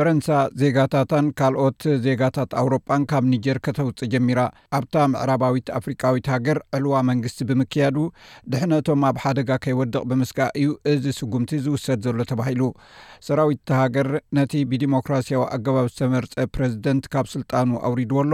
[0.00, 0.28] ፈረንሳ
[0.60, 4.40] ዜጋታታን ካልኦት ዜጋታት ኣውሮጳን ካብ ኒጀር ከተውፅእ ጀሚራ
[4.78, 7.96] ኣብታ ምዕራባዊት ኣፍሪካዊት ሃገር ዕልዋ መንግስቲ ብምክያዱ
[8.52, 12.62] ድሕነቶም ኣብ ሓደጋ ከይወድቕ ብምስጋእ እዩ እዚ ስጉምቲ ዝውሰድ ዘሎ ተባሂሉ
[13.28, 14.08] ሰራዊት ሃገር
[14.38, 18.32] ነቲ ብዲሞክራሲያዊ ኣገባብ ዝተመርፀ ፕረዚደንት ካብ ስልጣኑ ኣውሪድዎ ኣሎ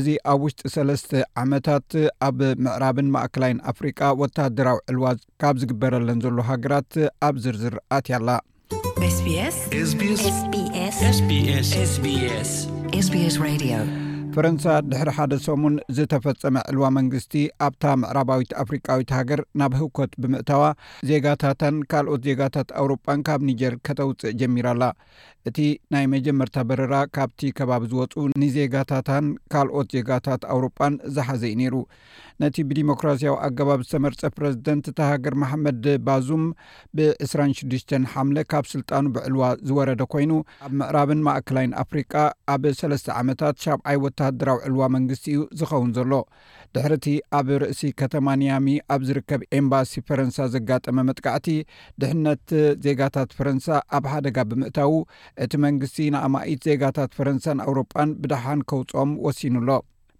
[0.00, 1.12] እዚ ኣብ ውሽጢ ሰለስተ
[1.44, 1.88] ዓመታት
[2.30, 5.06] ኣብ ምዕራብን ማእክላይን ኣፍሪቃ ወታደራዊ ዕልዋ
[5.44, 6.92] ካብ ዝግበረለን ዘሎ ሃገራት
[7.28, 8.40] ኣብ ዝርዝር ኣትያላ
[11.02, 14.03] sbssbssbs رaديو
[14.34, 17.34] ፈረንሳ ድሕሪ ሓደ ሰሙን ዝተፈፀመ ዕልዋ መንግስቲ
[17.66, 20.62] ኣብታ ምዕራባዊት ኣፍሪቃዊት ሃገር ናብ ህከት ብምእተዋ
[21.10, 24.84] ዜጋታታን ካልኦት ዜጋታት ኣውሮጳን ካብ ኒጀር ከተውፅእ ጀሚራኣላ
[25.48, 25.58] እቲ
[25.92, 31.74] ናይ መጀመርታ በረራ ካብቲ ከባቢ ዝወፁ ንዜጋታታን ካልኦት ዜጋታት ኣውሮጳን ዝሓዘኢ ነይሩ
[32.42, 36.46] ነቲ ብዲሞክራስያዊ ኣገባብ ዝተመርፀ ፕረዚደንት ተሃገር ማሓመድ ባዙም
[36.96, 40.32] ብ26ሽ ሓምለ ካብ ስልጣኑ ብዕልዋ ዝወረደ ኮይኑ
[40.66, 42.12] ኣብ ምዕራብን ማእከላይን ኣፍሪቃ
[42.56, 46.12] ኣብ ሰለስተ ዓመታት ሻብዓይወታ ድራዊ ዕልዋ መንግስቲ እዩ ዝኸውን ዘሎ
[46.76, 47.06] ድሕሪእቲ
[47.38, 51.48] ኣብ ርእሲ ከተማ ኒያሚ ኣብ ዝርከብ ኤምባሲ ፈረንሳ ዘጋጠመ መጥቃዕቲ
[52.02, 52.44] ድሕነት
[52.86, 53.66] ዜጋታት ፈረንሳ
[53.98, 54.92] ኣብ ሓደጋ ብምእታዉ
[55.46, 59.70] እቲ መንግስቲ ንኣማኢት ዜጋታት ፈረንሳን ኣውሮጳን ብድሓን ከውፅኦም ወሲኑኣሎ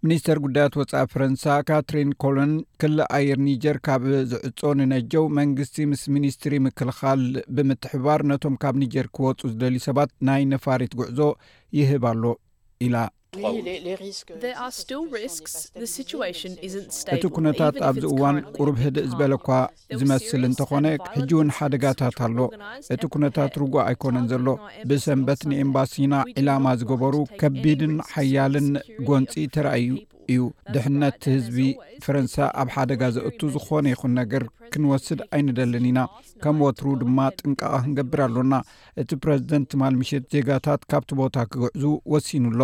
[0.07, 6.53] ሚኒስተር ጉዳያት ወፃኢ ፈረንሳ ካትሪን ኮሎን ክሊ ኣየር ኒጀር ካብ ዝዕፆ ንነጀው መንግስቲ ምስ ሚኒስትሪ
[6.65, 7.23] ምክልኻል
[7.57, 11.19] ብምትሕባር ነቶም ካብ ኒጀር ክወፁ ዝደልዩ ሰባት ናይ ነፋሪት ጉዕዞ
[11.79, 12.23] ይህባሎ
[12.87, 12.95] ኢላ
[17.15, 19.47] እቲ ኩነታት ኣብዚ እዋን ቁርብ ህድእ ዝበለኳ
[19.99, 20.85] ዝመስል እንተኾነ
[21.17, 22.37] ሕጂ ውን ሓደጋታት ኣሎ
[22.95, 24.47] እቲ ኩነታት ርጉእ ኣይኮነን ዘሎ
[24.89, 28.69] ብሰንበት ንኤምባሲና ዒላማ ዝገበሩ ከቢድን ሓያልን
[29.09, 29.89] ጎንፂ ተረእዩ
[30.33, 30.43] እዩ
[30.75, 31.57] ድሕነት ህዝቢ
[32.03, 35.99] ፈረንሳ ኣብ ሓደጋ ዘእቱ ዝኾነ ይኹን ነገር ክንወስድ ኣይንደልን ኢና
[36.43, 38.53] ከም ወትሩ ድማ ጥንቃቃ ክንገብር ኣሎና
[39.03, 41.83] እቲ ፕረዚደንት ትማልምሽት ዜጋታት ካብቲ ቦታ ክውዕዙ
[42.13, 42.61] ወሲኑኣሎ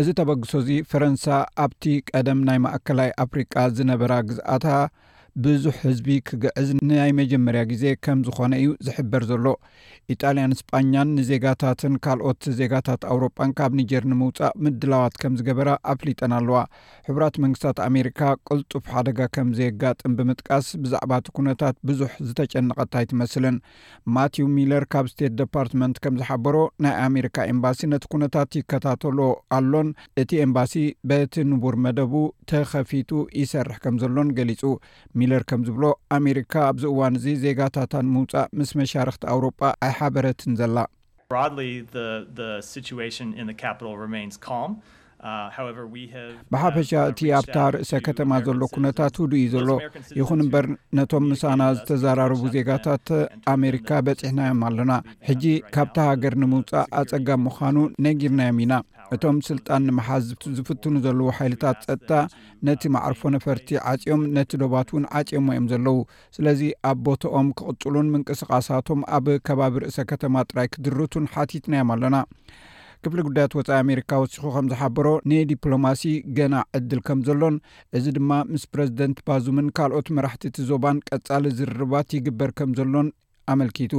[0.00, 1.24] እዚ ተበግሶ እዚ ፈረንሳ
[1.62, 4.66] ኣብቲ ቀደም ናይ ማእከላይ ኣፍሪቃ ዝነበራ ግዝኣታ
[5.44, 9.46] ብዙሕ ህዝቢ ክግዕዝ ናይ መጀመርያ ግዜ ከም ዝኮነ እዩ ዝሕበር ዘሎ
[10.12, 16.60] ኢጣልያን ስጳኛን ንዜጋታትን ካልኦት ዜጋታት ኣውሮጳን ካብ ኒጀር ንምውፃእ ምድላዋት ከም ዝገበራ ኣፍሊጠን ኣለዋ
[17.08, 23.58] ሕብራት መንግስታት ኣሜሪካ ቅልጡፍ ሓደጋ ከም ዘየጋጥም ብምጥቃስ ብዛዕባ እቲ ኩነታት ብዙሕ ዝተጨንቐታይትመስልን
[24.16, 29.18] ማትው ሚለር ካብ ስቴት ዴፓርትመንት ከም ዝሓበሮ ናይ ኣሜሪካ ኤምባሲ ነቲ ኩነታት ይከታተሎ
[29.58, 29.90] ኣሎን
[30.24, 30.74] እቲ ኤምባሲ
[31.12, 32.14] በቲ ንቡር መደቡ
[32.52, 33.10] ተከፊቱ
[33.42, 34.60] ይሰርሕ ከም ዘሎን ገሊፁ
[35.20, 35.84] ሚለር ከም ዝብሎ
[36.18, 40.78] ኣሜሪካ ኣብዚ እዋን እዚ ዜጋታታ ንምውፃእ ምስ መሻርክቲ ኣውሮጳ ኣይ ሓበረትን ዘላ
[41.40, 41.48] uh,
[45.62, 46.22] uh,
[46.52, 49.68] ብሓፈሻ እቲ ኣብታ ርእሰ ከተማ ዘሎ ኩነታት ውዱ እዩ ዘሎ
[50.20, 50.66] ይኹን እምበር
[50.98, 53.08] ነቶም ምሳና ዝተዘራረቡ ዜጋታት
[53.56, 54.92] ኣሜሪካ በፂሕናዮም ኣለና
[55.28, 55.44] ሕጂ
[55.76, 57.76] ካብታ ሃገር ንምውፃእ ኣፀጋ ምዃኑ
[58.08, 58.72] ነጊርናዮም ኢና
[59.14, 60.26] እቶም ስልጣን ንምሓዝ
[60.56, 62.12] ዝፍትኑ ዘለዉ ሓይልታት ፀጥታ
[62.66, 65.96] ነቲ ማዕርፎ ነፈርቲ ዓፂኦም ነቲ ዶባት እውን ዓፂሞ እዮም ዘለው
[66.36, 66.60] ስለዚ
[66.90, 72.16] ኣብ ቦቶኦም ክቕፅሉን ምንቅስቃሳቶም ኣብ ከባቢ ርእሰ ከተማ ጥራይ ክድርቱን ሓቲትናዮም ኣለና
[73.04, 76.02] ክፍሊ ጉዳያት ወፃይ ኣሜሪካ ወሲኩ ከም ዝሓበሮ ንዲፕሎማሲ
[76.38, 77.54] ገና ዕድል ከም ዘሎን
[77.98, 83.08] እዚ ድማ ምስ ፕረዚደንት ባዙምን ካልኦት መራሕትቲ ዞባን ቀጻሊ ዝርርባት ይግበር ከም ዘሎን
[83.52, 83.94] ኣመልኪቱ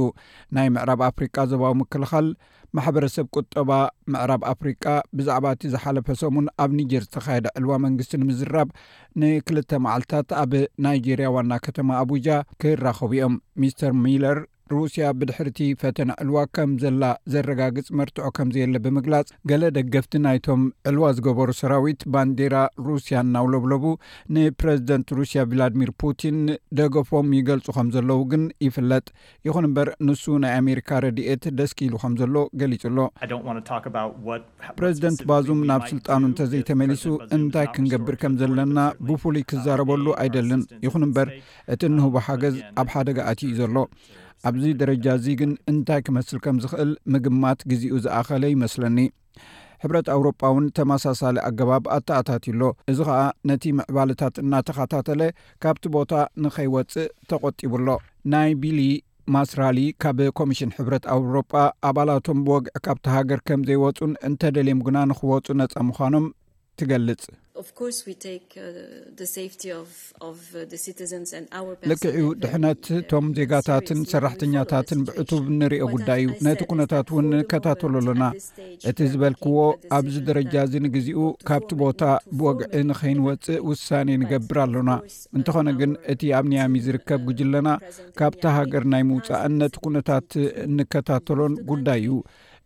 [0.56, 2.26] ናይ ምዕራብ ኣፍሪቃ ዘብዊ ምክልኻል
[2.76, 3.70] ማሕበረሰብ ቁጠባ
[4.12, 4.84] ምዕራብ ኣፍሪቃ
[5.18, 8.68] ብዛዕባ እቲ ዝሓለፈ ሰሙን ኣብ ኒጀር ዝተካየደ ዕልዋ መንግስቲ ንምዝራብ
[9.22, 10.52] ን2ልተ መዓልትታት ኣብ
[10.86, 12.28] ናይጀርያ ዋና ከተማ ኣቡጃ
[12.64, 14.38] ክራኸቡ እዮም ሚስተር ሚለር
[14.76, 21.48] ሩስያ ብድሕርቲ ፈተና ዕልዋ ከም ዘላ ዘረጋግፅ መርትዖ ከምዘየለ ብምግላጽ ገለ ደገፍቲ ናይቶም ዕልዋ ዝገበሩ
[21.60, 22.56] ሰራዊት ባንዴራ
[22.86, 23.84] ሩስያ እናው ለብለቡ
[24.36, 26.38] ንፕረዚደንት ሩስያ ቪላድሚር ፑቲን
[26.80, 29.04] ደገፎም ይገልፁ ከም ዘለዉ ግን ይፍለጥ
[29.48, 33.08] ይኹን እምበር ንሱ ናይ ኣሜሪካ ረድኤት ደስኪኢሉ ከም ዘሎ ገሊጹ ሎ
[34.80, 37.06] ፕረዚደንት ባዙም ናብ ስልጣኑ እንተዘይተመሊሱ
[37.38, 41.28] እንታይ ክንገብር ከም ዘለና ብፍሉይ ክዛረበሉ ኣይደልን ይኹን እምበር
[41.74, 43.76] እቲ ንህቦ ሓገዝ ኣብ ሓደጋኣት እዩ ዘሎ
[44.48, 48.98] ኣብዚ ደረጃ እዚ ግን እንታይ ክመስል ከም ዝኽእል ምግማት ግዚኡ ዝኣኸለ ይመስለኒ
[49.82, 52.60] ሕብረት ኣውሮጳ እውን ተመሳሳሊ ኣገባብ ኣተኣታትሎ
[52.90, 53.20] እዚ ከዓ
[53.50, 55.22] ነቲ ምዕባልታት እናተኸታተለ
[55.64, 56.12] ካብቲ ቦታ
[56.44, 57.86] ንከይወፅእ ተቆጢቡሎ
[58.34, 58.80] ናይ ቢሊ
[59.36, 61.52] ማስራሊ ካብ ኮሚሽን ሕብረት ኣውሮጳ
[61.90, 66.26] ኣባላቶም ብወግዕ ካብቲ ሃገር ከም ዘይወፁን እንተደልዮም ግና ንክወፁ ነፃ ምዃኖም
[66.80, 67.22] ትገልጽ
[71.90, 78.24] ልክዕ ድሕነት ቶም ዜጋታትን ሰራሕተኛታትን ብዕቱብ እንርዮ ጉዳይ እዩ ነቲ ኩነታት እውን እንከታተሎ ኣሎና
[78.90, 79.56] እቲ ዝበልክዎ
[79.98, 82.00] ኣብዚ ደረጃ እዚ ንግዜኡ ካብቲ ቦታ
[82.38, 84.90] ብወግዒ ንኸይንወፅእ ውሳኔ ንገብር ኣሎና
[85.38, 87.68] እንተኾነ ግን እቲ ኣብ ኒያሚ ዝርከብ ግጅኣለና
[88.20, 90.28] ካብቲ ሃገር ናይ ምውፃእን ነቲ ኩነታት
[90.68, 92.12] እንከታተሎን ጉዳይ እዩ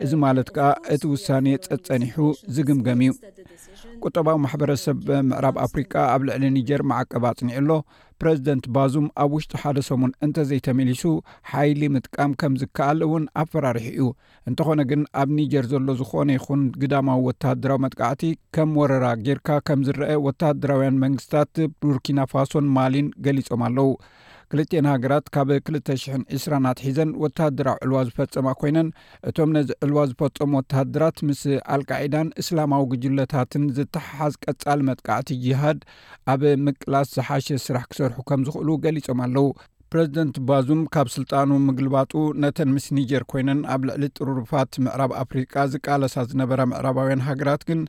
[0.05, 2.17] እዚ ማለት ከዓ እቲ ውሳነ ፀፀኒሑ
[2.55, 3.13] ዝግምገም እዩ
[4.05, 4.99] ቁጠባዊ ማሕበረሰብ
[5.29, 7.77] ምዕራብ ኣፍሪካ ኣብ ልዕሊ ኒጀር መዓቀባ ፅኒዑ ሎ
[8.21, 11.03] ፕረዚደንት ባዙም ኣብ ውሽጢ ሓደ ሰሙን እንተዘይተመሊሱ
[11.53, 14.07] ሓይሊ ምጥቃም ከም ዝከኣሊ እውን ኣፈራርሒ እዩ
[14.51, 18.23] እንተኾነ ግን ኣብ ኒጀር ዘሎ ዝኮነ ይኹን ግዳማዊ ወተሃደራዊ መጥቃዕቲ
[18.57, 23.89] ከም ወረራ ጌርካ ከም ዝርአ ወታደራውያን መንግስትታት ቡርኪና ፋሶን ማሊን ገሊፆም ኣለዉ
[24.53, 28.89] ክልትኤን ሃገራት ካብ 20020 ኣትሒዘን ወታሃድራዊ ዕልዋ ዝፈፀማ ኮይነን
[29.29, 31.41] እቶም ነዚ ዕልዋ ዝፈፀም ወታሃድራት ምስ
[31.77, 35.81] ኣልቃዒዳን እስላማዊ ግጅለታትን ዝተሓሓዝ ቀጻሊ መጥቃዕቲ ጅሃድ
[36.35, 39.49] ኣብ ምቅላስ ዝሓሸ ስራሕ ክሰርሑ ከም ዝክእሉ ገሊፆም ኣለው
[39.93, 42.13] ፕረዚደንት ባዙም ካብ ስልጣኑ ምግልባጡ
[42.45, 47.81] ነተን ምስ ኒጀር ኮይነን ኣብ ልዕሊ ጥሩርፋት ምዕራብ ኣፍሪቃ ዝቃለሳ ዝነበረ ምዕራባውያን ሃገራት ግን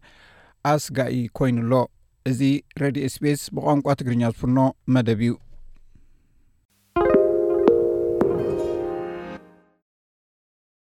[0.76, 1.74] ኣስጋኢ ኮይኑኣሎ
[2.32, 2.42] እዚ
[2.84, 4.60] ሬድዮ ስፔስ ብቋንቋ ትግርኛ ዝፍኖ
[4.96, 5.34] መደብ እዩ